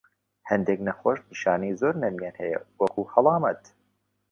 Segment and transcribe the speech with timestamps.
[0.49, 3.61] هەندێک نەخۆش نیشانەی زۆر نەرمیان هەیە، وەکو هەڵامەت.